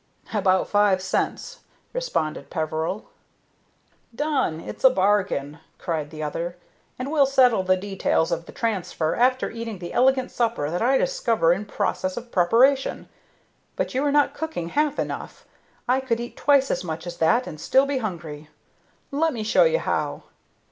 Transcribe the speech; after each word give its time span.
"About 0.33 0.67
five 0.67 0.99
cents," 0.99 1.59
responded 1.93 2.49
Peveril. 2.49 3.05
"Done! 4.15 4.59
It's 4.59 4.83
a 4.83 4.89
bargain," 4.89 5.59
cried 5.77 6.09
the 6.09 6.23
other. 6.23 6.57
"And 6.97 7.11
we'll 7.11 7.27
settle 7.27 7.61
the 7.61 7.77
details 7.77 8.31
of 8.31 8.47
the 8.47 8.51
transfer 8.51 9.13
after 9.13 9.51
eating 9.51 9.77
the 9.77 9.93
elegant 9.93 10.31
supper 10.31 10.71
that 10.71 10.81
I 10.81 10.97
discover 10.97 11.53
in 11.53 11.65
process 11.65 12.17
of 12.17 12.31
preparation. 12.31 13.09
But 13.75 13.93
you 13.93 14.03
are 14.03 14.11
not 14.11 14.33
cooking 14.33 14.69
half 14.69 14.97
enough. 14.97 15.45
I 15.87 15.99
could 15.99 16.19
eat 16.19 16.35
twice 16.35 16.71
as 16.71 16.83
much 16.83 17.05
as 17.05 17.17
that 17.17 17.45
and 17.45 17.61
still 17.61 17.85
be 17.85 17.99
hungry. 17.99 18.49
Let 19.11 19.33
me 19.33 19.43
show 19.43 19.65
you 19.65 19.77
how. 19.77 20.23